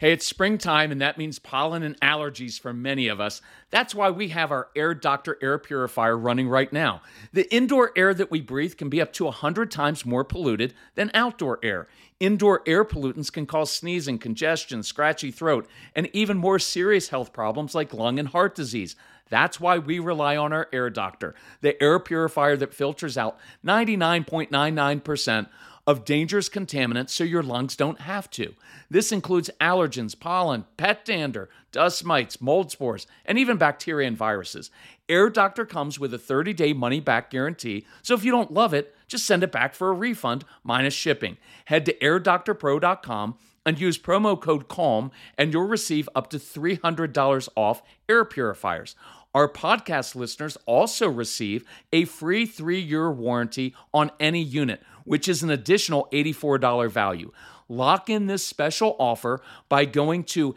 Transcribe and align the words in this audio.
Hey, 0.00 0.12
it's 0.12 0.26
springtime, 0.26 0.90
and 0.90 1.00
that 1.00 1.18
means 1.18 1.38
pollen 1.38 1.82
and 1.82 1.98
allergies 2.00 2.58
for 2.58 2.72
many 2.72 3.08
of 3.08 3.20
us. 3.20 3.40
That's 3.70 3.94
why 3.94 4.10
we 4.10 4.28
have 4.28 4.50
our 4.50 4.68
Air 4.74 4.94
Doctor 4.94 5.38
air 5.40 5.58
purifier 5.58 6.16
running 6.16 6.48
right 6.48 6.72
now. 6.72 7.02
The 7.32 7.52
indoor 7.54 7.92
air 7.96 8.12
that 8.14 8.30
we 8.30 8.40
breathe 8.40 8.76
can 8.76 8.88
be 8.88 9.00
up 9.00 9.12
to 9.14 9.24
100 9.24 9.70
times 9.70 10.04
more 10.04 10.24
polluted 10.24 10.74
than 10.94 11.10
outdoor 11.14 11.60
air. 11.62 11.86
Indoor 12.20 12.62
air 12.66 12.84
pollutants 12.84 13.32
can 13.32 13.46
cause 13.46 13.70
sneezing, 13.70 14.18
congestion, 14.18 14.82
scratchy 14.82 15.30
throat, 15.30 15.68
and 15.94 16.08
even 16.12 16.38
more 16.38 16.58
serious 16.58 17.08
health 17.08 17.32
problems 17.32 17.74
like 17.74 17.92
lung 17.92 18.18
and 18.18 18.28
heart 18.28 18.54
disease. 18.54 18.96
That's 19.30 19.58
why 19.58 19.78
we 19.78 19.98
rely 19.98 20.36
on 20.36 20.52
our 20.52 20.68
Air 20.72 20.90
Doctor, 20.90 21.34
the 21.60 21.80
air 21.82 21.98
purifier 21.98 22.56
that 22.56 22.74
filters 22.74 23.16
out 23.16 23.38
99.99% 23.64 25.46
of 25.86 26.04
dangerous 26.04 26.48
contaminants 26.48 27.10
so 27.10 27.24
your 27.24 27.42
lungs 27.42 27.76
don't 27.76 28.00
have 28.00 28.30
to. 28.30 28.54
This 28.90 29.12
includes 29.12 29.50
allergens, 29.60 30.18
pollen, 30.18 30.64
pet 30.76 31.04
dander, 31.04 31.50
dust 31.72 32.04
mites, 32.04 32.40
mold 32.40 32.70
spores, 32.70 33.06
and 33.26 33.38
even 33.38 33.56
bacteria 33.56 34.08
and 34.08 34.16
viruses. 34.16 34.70
Air 35.08 35.28
Doctor 35.28 35.66
comes 35.66 35.98
with 35.98 36.14
a 36.14 36.18
30 36.18 36.52
day 36.54 36.72
money 36.72 37.00
back 37.00 37.30
guarantee, 37.30 37.86
so 38.02 38.14
if 38.14 38.24
you 38.24 38.30
don't 38.30 38.52
love 38.52 38.72
it, 38.72 38.94
just 39.06 39.26
send 39.26 39.42
it 39.42 39.52
back 39.52 39.74
for 39.74 39.90
a 39.90 39.92
refund 39.92 40.44
minus 40.62 40.94
shipping. 40.94 41.36
Head 41.66 41.84
to 41.86 41.94
airdoctorpro.com 41.98 43.36
and 43.66 43.80
use 43.80 43.98
promo 43.98 44.40
code 44.40 44.68
CALM, 44.68 45.10
and 45.36 45.52
you'll 45.52 45.66
receive 45.66 46.08
up 46.14 46.28
to 46.30 46.38
$300 46.38 47.48
off 47.56 47.82
air 48.08 48.24
purifiers. 48.24 48.94
Our 49.34 49.48
podcast 49.48 50.14
listeners 50.14 50.56
also 50.64 51.08
receive 51.08 51.64
a 51.92 52.04
free 52.04 52.46
three 52.46 52.80
year 52.80 53.10
warranty 53.10 53.74
on 53.92 54.10
any 54.20 54.42
unit, 54.42 54.82
which 55.04 55.28
is 55.28 55.42
an 55.42 55.50
additional 55.50 56.08
$84 56.12 56.90
value. 56.90 57.32
Lock 57.68 58.08
in 58.08 58.26
this 58.26 58.46
special 58.46 58.94
offer 58.98 59.40
by 59.68 59.86
going 59.86 60.24
to 60.24 60.54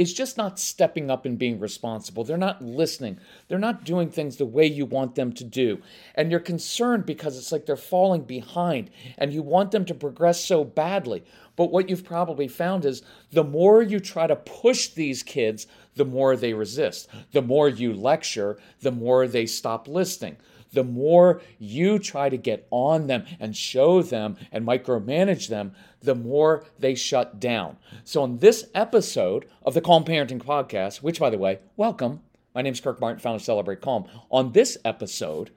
is 0.00 0.14
just 0.14 0.38
not 0.38 0.58
stepping 0.58 1.10
up 1.10 1.26
and 1.26 1.38
being 1.38 1.60
responsible? 1.60 2.24
They're 2.24 2.38
not 2.38 2.64
listening. 2.64 3.20
They're 3.48 3.58
not 3.58 3.84
doing 3.84 4.08
things 4.08 4.38
the 4.38 4.46
way 4.46 4.64
you 4.64 4.86
want 4.86 5.14
them 5.14 5.30
to 5.34 5.44
do. 5.44 5.82
And 6.14 6.30
you're 6.30 6.40
concerned 6.40 7.04
because 7.04 7.36
it's 7.36 7.52
like 7.52 7.66
they're 7.66 7.76
falling 7.76 8.22
behind 8.22 8.88
and 9.18 9.30
you 9.30 9.42
want 9.42 9.72
them 9.72 9.84
to 9.84 9.94
progress 9.94 10.42
so 10.42 10.64
badly. 10.64 11.22
But 11.54 11.70
what 11.70 11.90
you've 11.90 12.02
probably 12.02 12.48
found 12.48 12.86
is 12.86 13.02
the 13.30 13.44
more 13.44 13.82
you 13.82 14.00
try 14.00 14.26
to 14.26 14.36
push 14.36 14.88
these 14.88 15.22
kids, 15.22 15.66
the 15.96 16.06
more 16.06 16.34
they 16.34 16.54
resist. 16.54 17.06
The 17.32 17.42
more 17.42 17.68
you 17.68 17.92
lecture, 17.92 18.58
the 18.80 18.92
more 18.92 19.26
they 19.26 19.44
stop 19.44 19.86
listening 19.86 20.38
the 20.72 20.84
more 20.84 21.40
you 21.58 21.98
try 21.98 22.28
to 22.28 22.36
get 22.36 22.66
on 22.70 23.06
them 23.06 23.24
and 23.38 23.56
show 23.56 24.02
them 24.02 24.36
and 24.52 24.66
micromanage 24.66 25.48
them, 25.48 25.74
the 26.00 26.14
more 26.14 26.64
they 26.78 26.94
shut 26.94 27.40
down. 27.40 27.76
So, 28.04 28.22
on 28.22 28.38
this 28.38 28.66
episode 28.74 29.46
of 29.62 29.74
the 29.74 29.80
Calm 29.80 30.04
Parenting 30.04 30.42
Podcast, 30.42 31.02
which, 31.02 31.20
by 31.20 31.30
the 31.30 31.38
way, 31.38 31.58
welcome. 31.76 32.20
My 32.54 32.62
name 32.62 32.72
is 32.72 32.80
Kirk 32.80 33.00
Martin, 33.00 33.20
founder 33.20 33.36
of 33.36 33.42
Celebrate 33.42 33.80
Calm. 33.80 34.06
On 34.30 34.52
this 34.52 34.76
episode, 34.84 35.50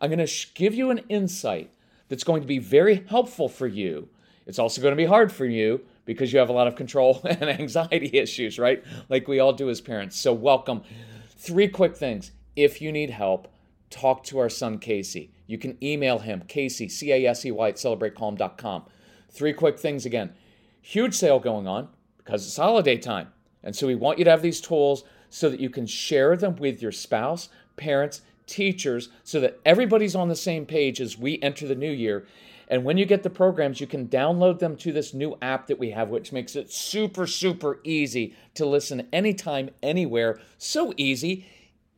I'm 0.00 0.10
going 0.10 0.24
to 0.24 0.46
give 0.54 0.74
you 0.74 0.90
an 0.90 1.00
insight 1.08 1.70
that's 2.08 2.24
going 2.24 2.42
to 2.42 2.46
be 2.46 2.58
very 2.58 3.04
helpful 3.08 3.48
for 3.48 3.66
you. 3.66 4.08
It's 4.46 4.58
also 4.58 4.80
going 4.80 4.92
to 4.92 4.96
be 4.96 5.06
hard 5.06 5.32
for 5.32 5.44
you 5.44 5.80
because 6.04 6.32
you 6.32 6.38
have 6.38 6.48
a 6.48 6.52
lot 6.52 6.68
of 6.68 6.76
control 6.76 7.20
and 7.24 7.44
anxiety 7.44 8.10
issues, 8.12 8.58
right? 8.58 8.84
Like 9.08 9.26
we 9.26 9.40
all 9.40 9.52
do 9.52 9.70
as 9.70 9.80
parents. 9.80 10.16
So, 10.16 10.32
welcome. 10.32 10.82
Three 11.30 11.68
quick 11.68 11.96
things. 11.96 12.32
If 12.54 12.80
you 12.80 12.92
need 12.92 13.10
help, 13.10 13.48
talk 13.90 14.24
to 14.24 14.38
our 14.38 14.48
son 14.48 14.78
Casey. 14.78 15.30
You 15.46 15.58
can 15.58 15.76
email 15.82 16.18
him, 16.18 16.42
Casey, 16.48 16.88
C 16.88 17.12
A 17.12 17.26
S 17.26 17.44
E 17.44 17.50
Y, 17.50 17.68
at 17.68 17.76
celebratecalm.com. 17.76 18.84
Three 19.30 19.52
quick 19.52 19.78
things 19.78 20.06
again. 20.06 20.32
Huge 20.80 21.14
sale 21.14 21.38
going 21.38 21.66
on 21.66 21.88
because 22.18 22.46
it's 22.46 22.56
holiday 22.56 22.96
time. 22.96 23.28
And 23.62 23.74
so 23.74 23.86
we 23.86 23.94
want 23.94 24.18
you 24.18 24.24
to 24.24 24.30
have 24.30 24.42
these 24.42 24.60
tools 24.60 25.04
so 25.30 25.50
that 25.50 25.60
you 25.60 25.70
can 25.70 25.86
share 25.86 26.36
them 26.36 26.56
with 26.56 26.80
your 26.80 26.92
spouse, 26.92 27.48
parents, 27.76 28.22
teachers, 28.46 29.08
so 29.24 29.40
that 29.40 29.60
everybody's 29.64 30.14
on 30.14 30.28
the 30.28 30.36
same 30.36 30.66
page 30.66 31.00
as 31.00 31.18
we 31.18 31.40
enter 31.42 31.66
the 31.66 31.74
new 31.74 31.90
year. 31.90 32.26
And 32.68 32.84
when 32.84 32.96
you 32.96 33.04
get 33.04 33.22
the 33.22 33.30
programs, 33.30 33.80
you 33.80 33.86
can 33.86 34.08
download 34.08 34.58
them 34.58 34.76
to 34.78 34.92
this 34.92 35.14
new 35.14 35.36
app 35.40 35.66
that 35.68 35.78
we 35.78 35.90
have, 35.90 36.08
which 36.08 36.32
makes 36.32 36.56
it 36.56 36.72
super, 36.72 37.26
super 37.26 37.80
easy 37.84 38.34
to 38.54 38.66
listen 38.66 39.06
anytime, 39.12 39.70
anywhere. 39.82 40.40
So 40.58 40.92
easy, 40.96 41.46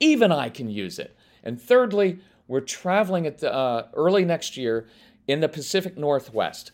even 0.00 0.31
I 0.31 0.50
can 0.50 0.69
use 0.69 0.99
it. 0.99 1.16
And 1.43 1.60
thirdly, 1.60 2.21
we're 2.47 2.60
traveling 2.60 3.26
at 3.26 3.38
the, 3.38 3.53
uh, 3.53 3.88
early 3.94 4.25
next 4.25 4.56
year 4.56 4.88
in 5.26 5.41
the 5.41 5.49
Pacific 5.49 5.97
Northwest. 5.97 6.72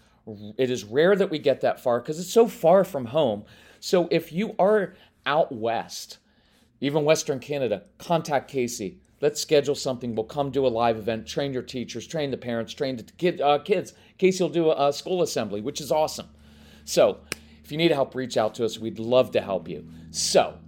It 0.57 0.71
is 0.71 0.85
rare 0.85 1.17
that 1.17 1.31
we 1.31 1.39
get 1.39 1.61
that 1.61 1.81
far 1.81 2.01
because 2.01 2.19
it's 2.19 2.33
so 2.33 2.47
far 2.47 2.85
from 2.85 3.07
home. 3.07 3.45
So 3.81 4.09
if 4.11 4.33
you 4.33 4.55
are 4.59 4.95
out 5.27 5.53
west, 5.53 6.19
even 6.81 7.05
Western 7.05 7.41
Canada, 7.41 7.83
contact 7.99 8.51
Casey. 8.51 9.01
Let's 9.21 9.41
schedule 9.41 9.75
something. 9.75 10.15
We'll 10.15 10.25
come 10.25 10.51
do 10.51 10.67
a 10.67 10.69
live 10.69 10.97
event, 10.97 11.27
train 11.27 11.53
your 11.53 11.63
teachers, 11.63 12.07
train 12.07 12.31
the 12.31 12.37
parents, 12.37 12.75
train 12.75 12.97
the 12.97 13.05
kid, 13.05 13.41
uh, 13.41 13.59
kids. 13.59 13.95
Casey 14.19 14.43
will 14.43 14.51
do 14.51 14.71
a, 14.71 14.89
a 14.89 14.93
school 14.93 15.23
assembly, 15.23 15.61
which 15.61 15.81
is 15.81 15.91
awesome. 15.91 16.29
So 16.85 17.21
if 17.63 17.73
you 17.73 17.79
need 17.79 17.91
help, 17.91 18.15
reach 18.15 18.37
out 18.37 18.55
to 18.57 18.65
us. 18.65 18.79
We'd 18.79 18.99
love 18.99 19.31
to 19.33 19.41
help 19.41 19.69
you. 19.69 19.89
So 20.11 20.59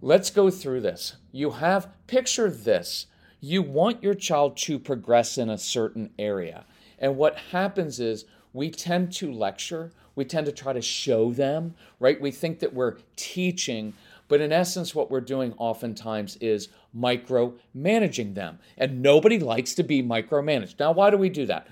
let's 0.00 0.30
go 0.30 0.50
through 0.50 0.80
this. 0.80 1.16
You 1.32 1.50
have, 1.50 1.88
picture 2.06 2.50
this. 2.50 3.06
You 3.40 3.62
want 3.62 4.02
your 4.02 4.14
child 4.14 4.56
to 4.58 4.78
progress 4.78 5.38
in 5.38 5.48
a 5.48 5.58
certain 5.58 6.10
area. 6.18 6.64
And 6.98 7.16
what 7.16 7.36
happens 7.36 8.00
is 8.00 8.26
we 8.52 8.70
tend 8.70 9.12
to 9.14 9.32
lecture, 9.32 9.92
we 10.14 10.24
tend 10.24 10.46
to 10.46 10.52
try 10.52 10.72
to 10.72 10.82
show 10.82 11.32
them, 11.32 11.74
right? 11.98 12.20
We 12.20 12.30
think 12.30 12.58
that 12.58 12.74
we're 12.74 12.98
teaching, 13.16 13.94
but 14.28 14.40
in 14.40 14.52
essence, 14.52 14.94
what 14.94 15.10
we're 15.10 15.20
doing 15.20 15.54
oftentimes 15.56 16.36
is 16.36 16.68
micromanaging 16.96 18.34
them. 18.34 18.58
And 18.76 19.02
nobody 19.02 19.38
likes 19.38 19.74
to 19.74 19.82
be 19.82 20.02
micromanaged. 20.02 20.78
Now, 20.78 20.92
why 20.92 21.10
do 21.10 21.16
we 21.16 21.30
do 21.30 21.46
that? 21.46 21.66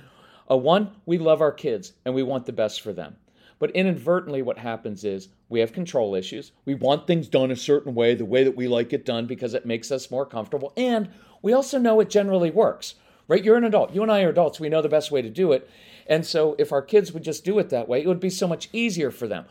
Uh, 0.51 0.57
one, 0.57 0.93
we 1.05 1.19
love 1.19 1.41
our 1.41 1.53
kids 1.53 1.93
and 2.05 2.15
we 2.15 2.23
want 2.23 2.47
the 2.47 2.53
best 2.53 2.81
for 2.81 2.93
them. 2.93 3.17
But 3.59 3.71
inadvertently, 3.73 4.43
what 4.43 4.59
happens 4.59 5.05
is 5.05 5.29
we 5.49 5.61
have 5.61 5.73
control 5.73 6.15
issues. 6.15 6.53
We 6.65 6.75
want 6.75 7.07
things 7.07 7.29
done 7.29 7.51
a 7.51 7.57
certain 7.57 7.95
way, 7.95 8.15
the 8.15 8.25
way 8.25 8.45
that 8.45 8.57
we 8.57 8.69
like 8.69 8.93
it 8.93 9.05
done, 9.05 9.27
because 9.27 9.55
it 9.55 9.67
makes 9.67 9.91
us 9.91 10.11
more 10.11 10.27
comfortable. 10.27 10.73
And 10.77 11.11
we 11.43 11.53
also 11.53 11.79
know 11.79 12.01
it 12.01 12.11
generally 12.11 12.51
works, 12.51 12.95
right? 13.27 13.43
You're 13.43 13.57
an 13.57 13.65
adult. 13.65 13.95
You 13.95 14.03
and 14.03 14.13
I 14.13 14.23
are 14.23 14.31
adults. 14.31 14.61
We 14.61 14.69
know 14.69 14.83
the 14.83 14.89
best 14.89 15.11
way 15.11 15.23
to 15.23 15.31
do 15.31 15.53
it. 15.53 15.69
And 16.07 16.25
so 16.25 16.55
if 16.59 16.73
our 16.73 16.83
kids 16.83 17.13
would 17.13 17.25
just 17.25 17.45
do 17.45 17.59
it 17.59 17.71
that 17.71 17.89
way, 17.89 18.03
it 18.03 18.07
would 18.07 18.21
be 18.21 18.31
so 18.31 18.47
much 18.47 18.69
easier 18.73 19.11
for 19.11 19.27
them. 19.27 19.45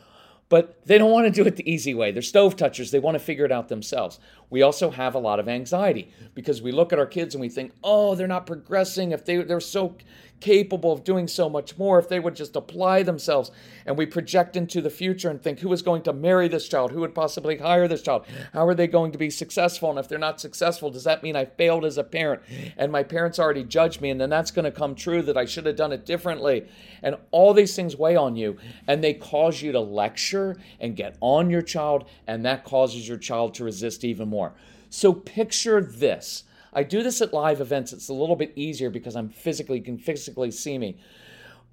But 0.49 0.85
they 0.85 0.97
don't 0.97 1.11
want 1.11 1.25
to 1.25 1.31
do 1.31 1.45
it 1.45 1.57
the 1.57 1.69
easy 1.69 1.93
way. 1.93 2.11
They're 2.11 2.21
stove 2.21 2.55
touchers. 2.55 2.91
They 2.91 2.99
want 2.99 3.15
to 3.15 3.19
figure 3.19 3.43
it 3.43 3.51
out 3.51 3.67
themselves. 3.67 4.17
We 4.49 4.61
also 4.61 4.91
have 4.91 5.13
a 5.13 5.19
lot 5.19 5.39
of 5.39 5.49
anxiety 5.49 6.09
because 6.33 6.61
we 6.61 6.71
look 6.71 6.93
at 6.93 6.99
our 6.99 7.05
kids 7.05 7.35
and 7.35 7.41
we 7.41 7.49
think, 7.49 7.73
oh, 7.83 8.15
they're 8.15 8.27
not 8.27 8.47
progressing. 8.47 9.11
If 9.11 9.25
they, 9.25 9.37
they're 9.37 9.59
so 9.59 9.97
capable 10.39 10.91
of 10.91 11.03
doing 11.03 11.27
so 11.27 11.49
much 11.49 11.77
more 11.77 11.97
if 11.97 12.07
they 12.07 12.19
would 12.19 12.35
just 12.35 12.55
apply 12.55 13.03
themselves. 13.03 13.51
And 13.85 13.97
we 13.97 14.05
project 14.05 14.55
into 14.55 14.81
the 14.81 14.89
future 14.89 15.29
and 15.29 15.41
think 15.41 15.59
who 15.59 15.73
is 15.73 15.81
going 15.81 16.03
to 16.03 16.13
marry 16.13 16.47
this 16.47 16.67
child? 16.67 16.91
Who 16.91 17.01
would 17.01 17.15
possibly 17.15 17.57
hire 17.57 17.87
this 17.87 18.01
child? 18.01 18.25
How 18.53 18.67
are 18.67 18.75
they 18.75 18.87
going 18.87 19.11
to 19.13 19.17
be 19.17 19.29
successful? 19.29 19.89
And 19.89 19.99
if 19.99 20.07
they're 20.07 20.19
not 20.19 20.39
successful, 20.39 20.91
does 20.91 21.05
that 21.05 21.23
mean 21.23 21.35
I 21.35 21.45
failed 21.45 21.85
as 21.85 21.97
a 21.97 22.03
parent? 22.03 22.41
And 22.77 22.91
my 22.91 23.03
parents 23.03 23.39
already 23.39 23.63
judged 23.63 23.99
me, 23.99 24.11
and 24.11 24.21
then 24.21 24.29
that's 24.29 24.51
going 24.51 24.65
to 24.65 24.71
come 24.71 24.95
true 24.95 25.21
that 25.23 25.37
I 25.37 25.45
should 25.45 25.65
have 25.65 25.75
done 25.75 25.91
it 25.91 26.05
differently. 26.05 26.67
And 27.01 27.15
all 27.31 27.53
these 27.53 27.75
things 27.75 27.95
weigh 27.95 28.15
on 28.15 28.35
you, 28.35 28.57
and 28.87 29.03
they 29.03 29.13
cause 29.13 29.61
you 29.61 29.71
to 29.71 29.79
lecture 29.79 30.36
and 30.79 30.95
get 30.95 31.17
on 31.21 31.49
your 31.49 31.61
child, 31.61 32.09
and 32.27 32.45
that 32.45 32.63
causes 32.63 33.07
your 33.07 33.17
child 33.17 33.53
to 33.55 33.63
resist 33.63 34.03
even 34.03 34.29
more. 34.29 34.53
So 34.89 35.13
picture 35.13 35.81
this 35.81 36.43
I 36.77 36.83
do 36.83 37.01
this 37.01 37.21
at 37.21 37.33
live 37.33 37.59
events. 37.59 37.91
It's 37.91 38.09
a 38.09 38.13
little 38.13 38.35
bit 38.35 38.53
easier 38.55 38.91
because 38.91 39.15
I'm 39.15 39.29
physically, 39.29 39.81
can 39.81 39.97
physically 39.97 40.51
see 40.51 40.77
me. 40.77 40.99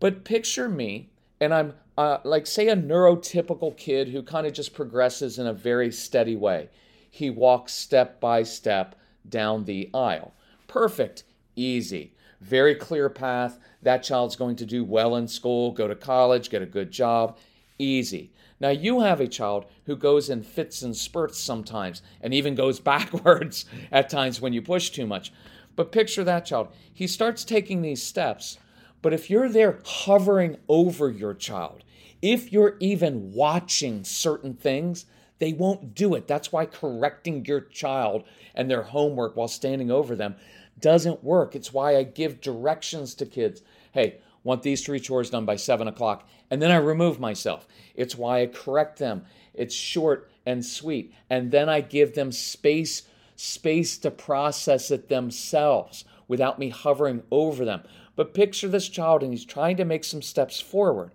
But 0.01 0.25
picture 0.25 0.67
me 0.67 1.11
and 1.41 1.53
I'm 1.53 1.75
uh, 1.99 2.19
like 2.25 2.47
say 2.47 2.69
a 2.69 2.77
neurotypical 2.77 3.77
kid 3.77 4.09
who 4.09 4.23
kind 4.23 4.47
of 4.47 4.55
just 4.55 4.73
progresses 4.73 5.39
in 5.39 5.47
a 5.47 5.53
very 5.53 5.93
steady 5.93 6.37
way. 6.37 6.71
He 7.11 7.29
walks 7.29 7.75
step 7.75 8.19
by 8.19 8.45
step 8.45 8.97
down 9.29 9.65
the 9.65 9.91
aisle. 9.93 10.33
Perfect, 10.69 11.25
easy, 11.55 12.15
very 12.41 12.75
clear 12.75 13.11
path. 13.11 13.59
That 13.83 14.03
child's 14.03 14.37
going 14.37 14.57
to 14.57 14.67
do 14.67 14.85
well 14.85 15.17
in 15.17 15.29
school, 15.29 15.71
go 15.71 15.87
to 15.87 15.95
college, 15.95 16.51
get 16.51 16.63
a 16.63 16.67
good 16.67 16.91
job. 16.91 17.37
Easy. 17.79 18.33
Now, 18.61 18.71
you 18.71 19.01
have 19.01 19.21
a 19.21 19.27
child 19.27 19.67
who 19.87 19.97
goes 19.97 20.31
in 20.31 20.43
fits 20.43 20.83
and 20.83 20.97
spurts 20.97 21.39
sometimes 21.39 22.03
and 22.21 22.33
even 22.33 22.55
goes 22.55 22.81
backwards 22.93 23.65
at 23.91 24.09
times 24.09 24.41
when 24.41 24.53
you 24.53 24.63
push 24.63 24.91
too 24.91 25.07
much. 25.07 25.33
But 25.77 25.93
picture 25.93 26.25
that 26.25 26.47
child. 26.47 26.69
He 26.93 27.07
starts 27.07 27.45
taking 27.45 27.83
these 27.83 28.03
steps, 28.03 28.59
but 29.03 29.13
if 29.13 29.29
you're 29.29 29.49
there 29.49 29.81
hovering 29.85 30.57
over 30.69 31.11
your 31.11 31.35
child, 31.35 31.83
if 32.23 32.53
you're 32.53 32.77
even 32.81 33.33
watching 33.33 34.05
certain 34.05 34.55
things, 34.55 35.05
they 35.41 35.53
won't 35.53 35.95
do 35.95 36.15
it. 36.15 36.27
That's 36.29 36.53
why 36.53 36.65
correcting 36.67 37.45
your 37.45 37.61
child 37.61 38.25
and 38.55 38.71
their 38.71 38.85
homework 38.85 39.37
while 39.37 39.49
standing 39.49 39.91
over 39.91 40.15
them 40.15 40.37
doesn't 40.79 41.25
work. 41.25 41.55
It's 41.55 41.73
why 41.73 41.97
I 41.97 42.05
give 42.05 42.41
directions 42.41 43.15
to 43.17 43.27
kids. 43.27 43.63
Hey, 43.93 44.21
want 44.45 44.63
these 44.63 44.85
three 44.85 45.01
chores 45.01 45.31
done 45.31 45.45
by 45.45 45.57
seven 45.57 45.89
o'clock. 45.89 46.29
And 46.51 46.63
then 46.63 46.71
I 46.71 46.77
remove 46.77 47.19
myself. 47.19 47.67
It's 47.97 48.15
why 48.15 48.43
I 48.43 48.47
correct 48.47 48.99
them. 48.99 49.25
It's 49.55 49.75
short 49.75 50.31
and 50.47 50.65
sweet. 50.65 51.13
And 51.29 51.51
then 51.51 51.69
I 51.69 51.81
give 51.81 52.15
them 52.15 52.31
space, 52.31 53.03
space 53.35 53.99
to 53.99 54.11
process 54.11 54.91
it 54.91 55.09
themselves 55.09 56.05
without 56.29 56.59
me 56.59 56.69
hovering 56.69 57.23
over 57.31 57.65
them. 57.65 57.83
But 58.17 58.35
picture 58.35 58.69
this 58.69 58.89
child 58.89 59.23
and 59.23 59.33
he's 59.33 59.45
trying 59.45 59.77
to 59.79 59.85
make 59.85 60.05
some 60.05 60.23
steps 60.23 60.61
forward. 60.61 61.11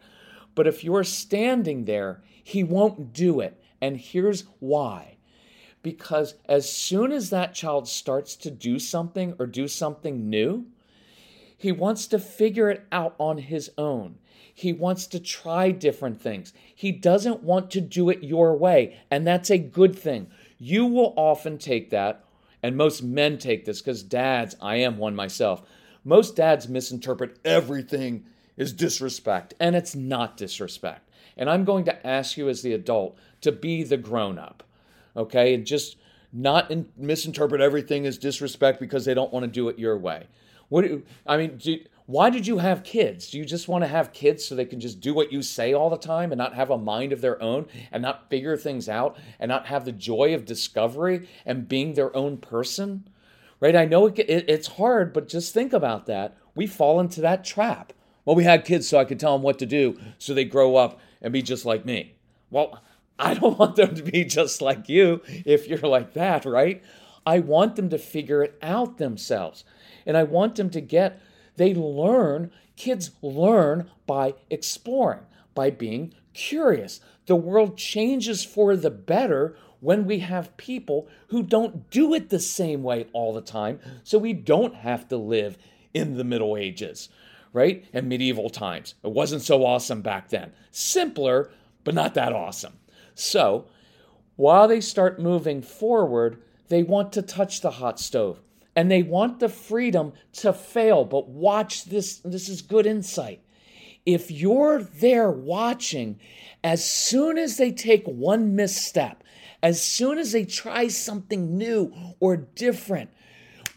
But 0.56 0.68
if 0.68 0.84
you're 0.84 1.04
standing 1.04 1.86
there, 1.86 2.22
he 2.44 2.64
won't 2.64 3.14
do 3.14 3.40
it. 3.40 3.62
And 3.80 3.98
here's 3.98 4.46
why. 4.60 5.18
Because 5.81 6.36
as 6.46 6.70
soon 6.70 7.12
as 7.12 7.30
that 7.30 7.54
child 7.54 7.88
starts 7.88 8.36
to 8.38 8.52
do 8.52 8.80
something 8.80 9.36
or 9.40 9.46
do 9.46 9.68
something 9.68 10.30
new, 10.30 10.66
he 11.59 11.73
wants 11.73 12.07
to 12.07 12.17
figure 12.19 12.69
it 12.69 12.88
out 12.89 13.15
on 13.17 13.38
his 13.38 13.69
own. 13.77 14.17
He 14.53 14.71
wants 14.71 15.06
to 15.07 15.19
try 15.19 15.71
different 15.71 16.21
things. 16.21 16.53
He 16.73 16.94
doesn't 16.94 17.44
want 17.44 17.69
to 17.71 17.81
do 17.81 18.09
it 18.09 18.23
your 18.23 18.56
way, 18.56 18.97
and 19.11 19.27
that's 19.27 19.50
a 19.50 19.57
good 19.57 19.94
thing. 19.94 20.27
You 20.57 20.85
will 20.85 21.13
often 21.17 21.57
take 21.57 21.89
that, 21.89 22.23
and 22.63 22.77
most 22.77 23.03
men 23.03 23.38
take 23.38 23.65
this 23.65 23.81
because 23.81 24.03
dads, 24.03 24.56
I 24.61 24.77
am 24.77 24.97
one 24.97 25.17
myself. 25.17 25.61
Most 26.06 26.38
dads 26.38 26.69
misinterpret 26.69 27.38
everything 27.44 28.23
as 28.57 28.71
disrespect, 28.71 29.53
and 29.59 29.75
it's 29.75 29.95
not 29.95 30.38
disrespect. 30.38 31.09
And 31.35 31.50
I'm 31.50 31.65
going 31.65 31.83
to 31.85 32.07
ask 32.07 32.38
you 32.38 32.47
as 32.47 32.61
the 32.61 32.73
adult 32.73 33.17
to 33.41 33.51
be 33.51 33.83
the 33.83 33.97
grown 33.97 34.39
up, 34.39 34.63
okay? 35.15 35.53
And 35.53 35.65
just 35.65 35.97
not 36.31 36.71
in, 36.71 36.88
misinterpret 36.95 37.59
everything 37.59 38.06
as 38.06 38.17
disrespect 38.17 38.79
because 38.79 39.03
they 39.03 39.13
don't 39.13 39.33
want 39.33 39.44
to 39.44 39.51
do 39.51 39.67
it 39.67 39.77
your 39.77 39.97
way. 39.97 40.27
What 40.69 40.86
I 41.25 41.38
mean, 41.38 41.57
do, 41.57 41.80
why 42.06 42.30
did 42.30 42.48
you 42.48 42.57
have 42.57 42.83
kids? 42.83 43.30
Do 43.30 43.38
you 43.38 43.45
just 43.45 43.68
want 43.68 43.83
to 43.83 43.88
have 43.88 44.13
kids 44.13 44.44
so 44.44 44.56
they 44.56 44.66
can 44.66 44.80
just 44.80 45.00
do 45.00 45.13
what 45.13 45.31
you 45.31 45.44
say 45.44 45.74
all 45.74 45.89
the 45.89 45.98
time 45.98 46.31
and 46.31 46.39
not 46.39 46.56
have 46.56 46.71
a 46.71 46.77
mind 46.77 47.13
of 47.13 47.21
their 47.21 47.42
own 47.42 47.68
and 47.92 48.01
not 48.01 48.30
figure 48.30 48.57
things 48.57 48.89
out 48.89 49.18
and 49.39 49.50
not 49.50 49.68
have 49.68 49.86
the 49.86 49.92
joy 49.92 50.33
of 50.33 50.45
discovery 50.45 51.27
and 51.45 51.68
being 51.68 51.94
their 51.94 52.16
own 52.16 52.38
person? 52.38 53.07
Right? 53.60 53.75
I 53.75 53.86
know 53.86 54.07
it, 54.07 54.18
it, 54.18 54.50
it's 54.50 54.68
hard, 54.68 55.13
but 55.13 55.27
just 55.27 55.54
think 55.54 55.74
about 55.74 56.07
that. 56.07 56.36
We 56.56 56.66
fall 56.66 57.00
into 57.00 57.21
that 57.21 57.44
trap. 57.44 57.94
Well, 58.25 58.36
we 58.36 58.44
had 58.44 58.66
kids 58.66 58.88
so 58.88 58.98
I 58.98 59.06
could 59.06 59.19
tell 59.19 59.33
them 59.33 59.44
what 59.44 59.60
to 59.60 59.66
do 59.66 60.00
so 60.18 60.33
they 60.33 60.45
grow 60.45 60.77
up 60.77 61.00
and 61.21 61.33
be 61.33 61.42
just 61.42 61.66
like 61.66 61.86
me. 61.86 62.16
Well, 62.50 62.81
I 63.19 63.33
don't 63.33 63.60
want 63.60 63.75
them 63.75 63.94
to 63.95 64.04
be 64.04 64.25
just 64.25 64.62
like 64.62 64.89
you 64.89 65.21
if 65.25 65.68
you're 65.68 65.77
like 65.80 66.13
that, 66.13 66.45
right? 66.45 66.81
I 67.30 67.38
want 67.38 67.76
them 67.76 67.90
to 67.90 68.00
figure 68.00 68.42
it 68.42 68.58
out 68.60 68.98
themselves. 68.98 69.64
And 70.08 70.18
I 70.18 70.24
want 70.24 70.56
them 70.56 70.72
to 70.72 70.81
get, 70.81 71.22
they 71.58 71.76
learn, 71.76 72.50
kids 72.76 73.12
learn 73.22 73.88
by 74.08 74.34
exploring, 74.50 75.20
by 75.54 75.70
being 75.70 76.16
curious. 76.34 77.02
The 77.28 77.36
world 77.36 77.78
changes 77.78 78.44
for 78.44 78.76
the 78.76 78.90
better 78.90 79.56
when 79.80 80.08
we 80.08 80.20
have 80.20 80.58
people 80.58 81.08
who 81.28 81.44
don't 81.44 81.92
do 81.92 82.16
it 82.16 82.31
the 82.31 82.40
same 82.40 82.81
way 82.81 83.06
all 83.14 83.31
the 83.31 83.42
time, 83.42 83.80
so 84.04 84.18
we 84.18 84.34
don't 84.34 84.74
have 84.74 85.08
to 85.10 85.18
live 85.18 85.56
in 85.94 86.18
the 86.18 86.24
Middle 86.24 86.58
Ages, 86.58 87.10
right? 87.54 87.86
And 87.94 88.10
medieval 88.10 88.50
times. 88.50 88.96
It 89.04 89.12
wasn't 89.12 89.44
so 89.44 89.64
awesome 89.64 90.02
back 90.02 90.30
then. 90.30 90.52
Simpler, 90.72 91.52
but 91.84 91.94
not 91.94 92.16
that 92.16 92.34
awesome. 92.34 92.80
So, 93.14 93.68
while 94.36 94.68
they 94.68 94.81
start 94.81 95.22
moving 95.22 95.62
forward, 95.62 96.42
they 96.69 96.83
want 96.83 97.13
to 97.13 97.21
touch 97.21 97.62
the 97.62 97.71
hot 97.71 98.00
stove 98.00 98.39
and 98.75 98.89
they 98.89 99.04
want 99.04 99.39
the 99.39 99.50
freedom 99.50 100.13
to 100.31 100.54
fail. 100.54 101.04
But 101.04 101.27
watch 101.27 101.86
this, 101.86 102.19
this 102.19 102.48
is 102.48 102.62
good 102.62 102.86
insight. 102.86 103.42
If 104.06 104.31
you're 104.31 104.81
there 104.81 105.30
watching, 105.30 106.19
as 106.63 106.89
soon 106.89 107.38
as 107.38 107.57
they 107.57 107.71
take 107.71 108.06
one 108.06 108.56
misstep, 108.56 109.24
as 109.62 109.81
soon 109.81 110.18
as 110.18 110.31
they 110.31 110.45
try 110.45 110.88
something 110.88 111.57
new 111.57 111.94
or 112.19 112.38
different, 112.38 113.10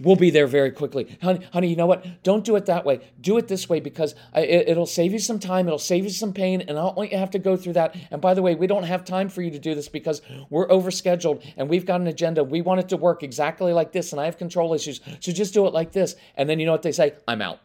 We'll 0.01 0.17
be 0.17 0.31
there 0.31 0.47
very 0.47 0.71
quickly. 0.71 1.19
Honey, 1.23 1.47
honey, 1.53 1.69
you 1.69 1.77
know 1.77 1.87
what? 1.87 2.23
Don't 2.23 2.45
do 2.45 2.57
it 2.57 2.67
that 2.67 2.85
way. 2.85 3.01
Do 3.21 3.39
it 3.39 3.49
this 3.49 3.69
way 3.69 3.81
because 3.81 4.15
it, 4.35 4.77
will 4.77 4.87
save 4.87 5.13
you 5.13 5.19
some 5.19 5.39
time. 5.39 5.67
It'll 5.67 5.79
save 5.79 6.05
you 6.05 6.11
some 6.11 6.33
pain, 6.33 6.61
and 6.63 6.79
I 6.79 6.83
don't 6.83 6.97
want 6.97 7.11
you 7.11 7.17
to 7.17 7.21
have 7.21 7.31
to 7.33 7.39
go 7.39 7.57
through 7.57 7.75
that. 7.75 7.97
And 8.11 8.21
by 8.21 8.35
the 8.35 8.43
way, 8.43 8.55
we 8.55 8.67
don't 8.67 8.85
have 8.85 9.05
time 9.05 9.29
for 9.29 9.43
you 9.43 9.51
to 9.51 9.59
do 9.59 9.75
this 9.75 9.89
because 9.89 10.23
we're 10.51 10.69
overscheduled 10.69 11.45
and 11.57 11.69
we've 11.69 11.87
got 11.87 12.01
an 12.01 12.07
agenda. 12.07 12.45
We 12.45 12.63
want 12.63 12.81
it 12.81 12.89
to 12.91 12.97
work 12.97 13.23
exactly 13.23 13.73
like 13.73 13.93
this, 13.93 14.13
and 14.13 14.21
I 14.21 14.25
have 14.25 14.39
control 14.39 14.75
issues. 14.75 15.01
So 15.21 15.33
just 15.33 15.55
do 15.55 15.67
it 15.67 15.73
like 15.73 15.93
this. 15.93 16.17
And 16.37 16.49
then 16.49 16.59
you 16.61 16.67
know 16.67 16.73
what 16.73 16.83
they 16.83 16.93
say? 16.93 17.15
I'm 17.29 17.43
out. 17.43 17.61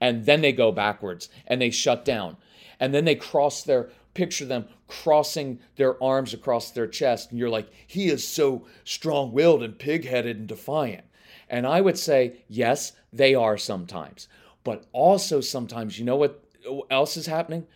And 0.00 0.24
then 0.24 0.40
they 0.40 0.52
go 0.52 0.72
backwards 0.72 1.28
and 1.46 1.60
they 1.60 1.70
shut 1.70 2.04
down. 2.04 2.36
And 2.80 2.94
then 2.94 3.04
they 3.04 3.14
cross 3.14 3.62
their 3.62 3.90
picture 4.14 4.44
them 4.44 4.66
crossing 4.86 5.58
their 5.76 6.02
arms 6.02 6.32
across 6.32 6.70
their 6.70 6.86
chest, 6.86 7.30
and 7.30 7.38
you're 7.38 7.50
like, 7.50 7.68
he 7.86 8.08
is 8.08 8.26
so 8.26 8.66
strong 8.84 9.32
willed 9.32 9.62
and 9.62 9.78
pig 9.78 10.06
headed 10.06 10.36
and 10.36 10.46
defiant. 10.46 11.04
And 11.48 11.66
I 11.66 11.80
would 11.80 11.98
say, 11.98 12.44
yes, 12.48 12.92
they 13.12 13.34
are 13.34 13.56
sometimes. 13.56 14.28
But 14.64 14.86
also 14.92 15.40
sometimes, 15.40 15.98
you 15.98 16.04
know 16.04 16.16
what 16.16 16.42
else 16.90 17.16
is 17.16 17.26
happening? 17.26 17.66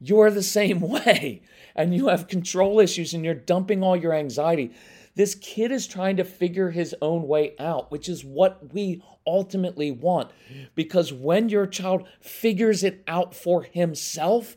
You're 0.00 0.30
the 0.30 0.42
same 0.42 0.80
way 0.88 1.42
and 1.74 1.94
you 1.94 2.08
have 2.08 2.28
control 2.28 2.80
issues 2.80 3.14
and 3.14 3.24
you're 3.24 3.34
dumping 3.34 3.82
all 3.82 3.96
your 3.96 4.12
anxiety. 4.12 4.72
This 5.16 5.34
kid 5.36 5.70
is 5.70 5.86
trying 5.86 6.16
to 6.16 6.24
figure 6.24 6.70
his 6.70 6.94
own 7.00 7.28
way 7.28 7.54
out, 7.58 7.90
which 7.90 8.08
is 8.08 8.24
what 8.24 8.72
we 8.72 9.02
ultimately 9.26 9.90
want. 9.90 10.30
Because 10.74 11.12
when 11.12 11.48
your 11.48 11.66
child 11.66 12.06
figures 12.20 12.82
it 12.82 13.02
out 13.06 13.34
for 13.34 13.62
himself, 13.62 14.56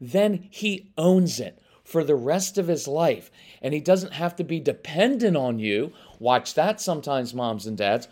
then 0.00 0.46
he 0.50 0.92
owns 0.98 1.40
it 1.40 1.58
for 1.94 2.02
the 2.02 2.16
rest 2.16 2.58
of 2.58 2.66
his 2.66 2.88
life. 2.88 3.30
And 3.62 3.72
he 3.72 3.78
doesn't 3.78 4.14
have 4.14 4.34
to 4.34 4.42
be 4.42 4.58
dependent 4.58 5.36
on 5.36 5.60
you. 5.60 5.92
Watch 6.18 6.54
that 6.54 6.80
sometimes, 6.80 7.32
moms 7.32 7.68
and 7.68 7.78
dads, 7.78 8.08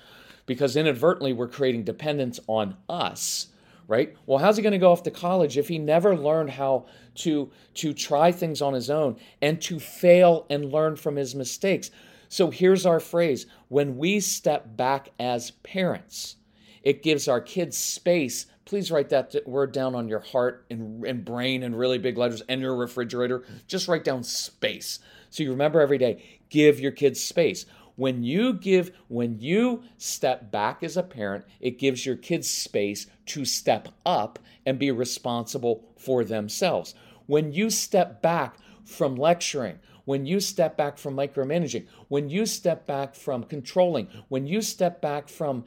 because 0.46 0.76
inadvertently 0.76 1.32
we're 1.32 1.48
creating 1.48 1.82
dependence 1.82 2.38
on 2.46 2.76
us 2.88 3.48
right? 3.88 4.16
Well 4.26 4.38
how's 4.38 4.56
he 4.56 4.62
going 4.62 4.72
to 4.72 4.78
go 4.78 4.92
off 4.92 5.02
to 5.02 5.10
college 5.10 5.58
if 5.58 5.66
he 5.66 5.78
never 5.78 6.16
learned 6.16 6.50
how 6.50 6.86
to 7.16 7.50
to 7.74 7.92
try 7.92 8.30
things 8.30 8.62
on 8.62 8.74
his 8.74 8.88
own 8.88 9.16
and 9.42 9.60
to 9.62 9.80
fail 9.80 10.46
and 10.48 10.72
learn 10.72 10.94
from 10.94 11.16
his 11.16 11.34
mistakes? 11.34 11.90
So 12.28 12.50
here's 12.50 12.86
our 12.86 13.00
phrase 13.00 13.46
when 13.68 13.98
we 13.98 14.20
step 14.20 14.76
back 14.76 15.10
as 15.18 15.50
parents 15.50 16.36
it 16.84 17.02
gives 17.02 17.26
our 17.26 17.40
kids 17.40 17.76
space 17.76 18.46
please 18.72 18.90
write 18.90 19.10
that 19.10 19.36
word 19.44 19.70
down 19.70 19.94
on 19.94 20.08
your 20.08 20.20
heart 20.20 20.64
and, 20.70 21.04
and 21.04 21.26
brain 21.26 21.62
in 21.62 21.74
really 21.74 21.98
big 21.98 22.16
letters 22.16 22.40
and 22.48 22.62
your 22.62 22.74
refrigerator. 22.74 23.44
Just 23.66 23.86
write 23.86 24.02
down 24.02 24.22
space. 24.22 24.98
So 25.28 25.42
you 25.42 25.50
remember 25.50 25.78
every 25.78 25.98
day 25.98 26.40
give 26.48 26.80
your 26.80 26.90
kids 26.90 27.22
space. 27.22 27.66
When 27.96 28.24
you 28.24 28.54
give, 28.54 28.92
when 29.08 29.38
you 29.40 29.82
step 29.98 30.50
back 30.50 30.82
as 30.82 30.96
a 30.96 31.02
parent, 31.02 31.44
it 31.60 31.78
gives 31.78 32.06
your 32.06 32.16
kids 32.16 32.48
space 32.48 33.08
to 33.26 33.44
step 33.44 33.88
up 34.06 34.38
and 34.64 34.78
be 34.78 34.90
responsible 34.90 35.84
for 35.98 36.24
themselves. 36.24 36.94
When 37.26 37.52
you 37.52 37.68
step 37.68 38.22
back 38.22 38.56
from 38.86 39.16
lecturing, 39.16 39.80
when 40.04 40.26
you 40.26 40.40
step 40.40 40.76
back 40.76 40.98
from 40.98 41.14
micromanaging, 41.14 41.86
when 42.08 42.28
you 42.28 42.46
step 42.46 42.86
back 42.86 43.14
from 43.14 43.44
controlling, 43.44 44.08
when 44.28 44.46
you 44.46 44.60
step 44.62 45.00
back 45.00 45.28
from 45.28 45.64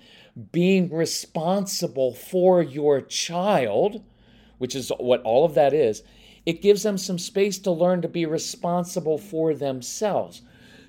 being 0.51 0.91
responsible 0.91 2.13
for 2.13 2.61
your 2.61 3.01
child, 3.01 4.03
which 4.57 4.75
is 4.75 4.91
what 4.99 5.21
all 5.21 5.45
of 5.45 5.53
that 5.53 5.73
is, 5.73 6.03
it 6.45 6.61
gives 6.61 6.83
them 6.83 6.97
some 6.97 7.17
space 7.17 7.57
to 7.59 7.71
learn 7.71 8.01
to 8.01 8.07
be 8.07 8.25
responsible 8.25 9.17
for 9.17 9.53
themselves 9.53 10.41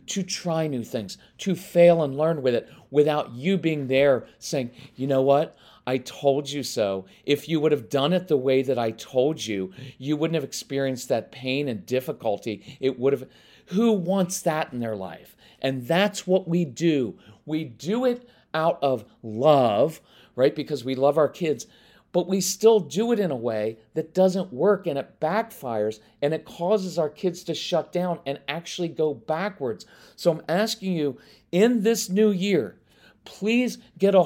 to 0.07 0.23
try 0.23 0.67
new 0.67 0.85
things, 0.85 1.19
to 1.39 1.55
fail 1.55 2.03
and 2.03 2.17
learn 2.17 2.43
with 2.43 2.55
it 2.55 2.69
without 2.91 3.33
you 3.33 3.59
being 3.59 3.89
there 3.89 4.27
saying, 4.39 4.71
you 4.95 5.07
know 5.07 5.23
what? 5.23 5.57
I 5.87 5.99
told 5.99 6.51
you 6.51 6.63
so. 6.63 7.07
If 7.25 7.49
you 7.49 7.61
would 7.61 7.73
have 7.73 7.89
done 7.89 8.13
it 8.13 8.27
the 8.27 8.37
way 8.37 8.63
that 8.63 8.79
I 8.79 8.91
told 8.91 9.45
you, 9.45 9.73
you 9.99 10.17
wouldn't 10.17 10.35
have 10.35 10.45
experienced 10.45 11.09
that 11.09 11.31
pain 11.31 11.69
and 11.69 11.87
difficulty. 11.87 12.77
It 12.81 12.99
would 12.99 13.13
have. 13.13 13.29
Who 13.67 13.93
wants 13.93 14.43
that 14.43 14.73
in 14.73 14.81
their 14.81 14.97
life? 14.97 15.37
And 15.61 15.87
that's 15.87 16.27
what 16.27 16.49
we 16.49 16.65
do. 16.65 17.19
We 17.45 17.65
do 17.65 18.05
it 18.05 18.29
out 18.53 18.79
of 18.83 19.05
love, 19.23 20.01
right? 20.35 20.55
Because 20.55 20.85
we 20.85 20.95
love 20.95 21.19
our 21.19 21.29
kids, 21.29 21.67
but 22.13 22.29
we 22.29 22.41
still 22.41 22.81
do 22.81 23.13
it 23.13 23.21
in 23.21 23.31
a 23.31 23.37
way 23.37 23.79
that 23.95 24.15
doesn't 24.15 24.53
work 24.53 24.87
and 24.87 24.99
it 24.99 25.21
backfires 25.21 26.01
and 26.23 26.33
it 26.33 26.45
causes 26.45 26.99
our 26.99 27.09
kids 27.09 27.45
to 27.45 27.55
shut 27.55 27.93
down 27.93 28.21
and 28.27 28.41
actually 28.49 28.89
go 28.89 29.15
backwards. 29.15 29.87
So 30.17 30.31
I'm 30.33 30.43
asking 30.49 30.93
you 30.93 31.19
in 31.53 31.83
this 31.83 32.09
new 32.09 32.31
year, 32.31 32.79
please 33.25 33.79
get 33.99 34.15
a 34.15 34.25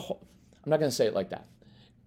I'm 0.64 0.70
not 0.70 0.78
going 0.78 0.90
to 0.90 0.96
say 0.96 1.06
it 1.06 1.14
like 1.14 1.30
that. 1.30 1.46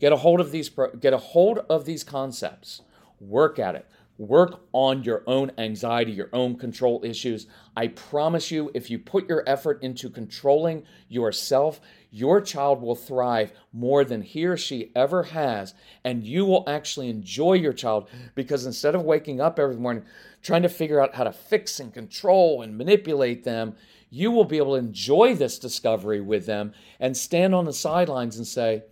Get 0.03 0.11
a 0.11 0.17
hold 0.17 0.41
of 0.41 0.51
these 0.51 0.69
get 0.99 1.13
a 1.13 1.17
hold 1.17 1.59
of 1.69 1.85
these 1.85 2.03
concepts. 2.03 2.81
Work 3.21 3.57
at 3.57 3.75
it. 3.75 3.87
Work 4.17 4.59
on 4.73 5.05
your 5.05 5.23
own 5.27 5.53
anxiety, 5.57 6.11
your 6.11 6.27
own 6.33 6.57
control 6.57 6.99
issues. 7.05 7.47
I 7.77 7.87
promise 7.87 8.51
you, 8.51 8.69
if 8.73 8.89
you 8.89 8.99
put 8.99 9.29
your 9.29 9.45
effort 9.47 9.81
into 9.81 10.09
controlling 10.09 10.83
yourself, 11.07 11.79
your 12.11 12.41
child 12.41 12.81
will 12.81 12.97
thrive 12.97 13.53
more 13.71 14.03
than 14.03 14.23
he 14.23 14.45
or 14.45 14.57
she 14.57 14.91
ever 14.93 15.23
has. 15.23 15.73
And 16.03 16.25
you 16.25 16.43
will 16.43 16.65
actually 16.67 17.07
enjoy 17.07 17.53
your 17.53 17.71
child 17.71 18.09
because 18.35 18.65
instead 18.65 18.95
of 18.95 19.03
waking 19.03 19.39
up 19.39 19.57
every 19.57 19.77
morning 19.77 20.03
trying 20.41 20.63
to 20.63 20.69
figure 20.69 20.99
out 20.99 21.15
how 21.15 21.23
to 21.23 21.31
fix 21.31 21.79
and 21.79 21.93
control 21.93 22.61
and 22.61 22.77
manipulate 22.77 23.45
them, 23.45 23.77
you 24.09 24.31
will 24.31 24.43
be 24.43 24.57
able 24.57 24.73
to 24.73 24.85
enjoy 24.85 25.33
this 25.33 25.57
discovery 25.57 26.19
with 26.19 26.45
them 26.45 26.73
and 26.99 27.15
stand 27.15 27.55
on 27.55 27.63
the 27.63 27.71
sidelines 27.71 28.35
and 28.35 28.45
say, 28.45 28.83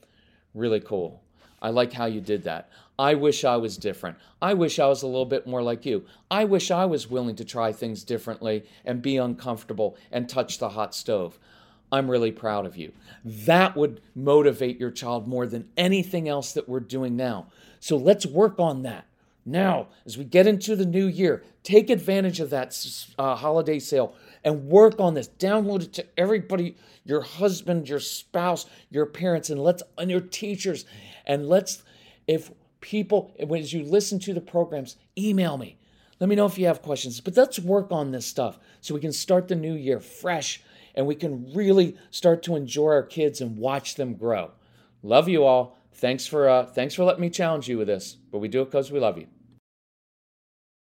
Really 0.54 0.80
cool. 0.80 1.22
I 1.62 1.70
like 1.70 1.94
how 1.94 2.06
you 2.06 2.22
did 2.22 2.44
that. 2.44 2.70
I 2.98 3.14
wish 3.14 3.46
I 3.46 3.58
was 3.58 3.78
different. 3.78 4.18
I 4.42 4.54
wish 4.54 4.80
I 4.80 4.88
was 4.88 5.04
a 5.04 5.08
little 5.08 5.26
bit 5.26 5.48
more 5.48 5.62
like 5.62 5.86
you. 5.86 6.06
I 6.30 6.46
wish 6.46 6.72
I 6.72 6.86
was 6.86 7.10
willing 7.10 7.36
to 7.36 7.46
try 7.46 7.72
things 7.72 8.04
differently 8.04 8.66
and 8.84 9.02
be 9.02 9.18
uncomfortable 9.18 9.96
and 10.12 10.28
touch 10.28 10.58
the 10.58 10.70
hot 10.70 10.96
stove. 10.96 11.40
I'm 11.92 12.10
really 12.10 12.32
proud 12.32 12.66
of 12.66 12.78
you. 12.78 12.94
That 13.24 13.76
would 13.76 14.02
motivate 14.16 14.80
your 14.80 14.92
child 14.92 15.28
more 15.28 15.46
than 15.46 15.68
anything 15.78 16.28
else 16.30 16.54
that 16.54 16.70
we're 16.70 16.80
doing 16.80 17.16
now. 17.16 17.48
So 17.80 17.98
let's 17.98 18.26
work 18.26 18.60
on 18.60 18.84
that. 18.84 19.06
Now, 19.46 19.88
as 20.06 20.18
we 20.18 20.24
get 20.24 20.48
into 20.48 20.76
the 20.76 20.86
new 20.86 21.08
year, 21.08 21.44
take 21.64 21.90
advantage 21.90 22.40
of 22.40 22.52
that 22.52 22.78
uh, 23.18 23.36
holiday 23.36 23.80
sale 23.80 24.16
and 24.44 24.68
work 24.68 25.00
on 25.00 25.14
this. 25.14 25.28
Download 25.28 25.84
it 25.84 25.94
to 25.94 26.06
everybody, 26.18 26.76
your 27.04 27.22
husband, 27.22 27.88
your 27.90 28.00
spouse, 28.00 28.66
your 28.90 29.06
parents, 29.06 29.50
and 29.50 29.62
let's 29.62 29.84
and 29.98 30.10
your 30.10 30.22
teachers. 30.22 30.86
And 31.26 31.48
let's 31.48 31.84
if 32.28 32.52
people 32.80 33.36
as 33.40 33.74
you 33.74 33.84
listen 33.84 34.20
to 34.20 34.34
the 34.34 34.42
programs, 34.42 34.98
email 35.18 35.58
me. 35.58 35.78
Let 36.20 36.30
me 36.30 36.36
know 36.36 36.46
if 36.46 36.58
you 36.58 36.68
have 36.68 36.84
questions. 36.84 37.20
But 37.20 37.36
let's 37.36 37.58
work 37.60 37.92
on 37.92 38.12
this 38.12 38.28
stuff 38.28 38.60
so 38.80 38.94
we 38.94 39.02
can 39.02 39.12
start 39.12 39.48
the 39.48 39.56
new 39.56 39.74
year 39.74 40.00
fresh 40.00 40.62
and 40.94 41.08
we 41.08 41.16
can 41.16 41.52
really 41.54 41.98
start 42.12 42.44
to 42.44 42.56
enjoy 42.56 42.90
our 42.90 43.04
kids 43.04 43.42
and 43.42 43.58
watch 43.58 43.96
them 43.96 44.14
grow. 44.14 44.52
Love 45.04 45.28
you 45.28 45.44
all. 45.44 45.78
Thanks 45.94 46.26
for 46.28 46.50
uh, 46.50 46.66
thanks 46.66 46.94
for 46.94 47.04
letting 47.04 47.22
me 47.22 47.30
challenge 47.30 47.68
you 47.68 47.78
with 47.78 47.88
this. 47.88 48.18
But 48.32 48.40
we 48.40 48.48
do 48.48 48.62
it 48.62 48.66
because 48.66 48.92
we 48.92 49.00
love 49.00 49.18
you. 49.18 49.41